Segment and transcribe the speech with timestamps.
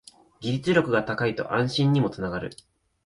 [0.39, 2.55] 技術力が高いと安心にもつながる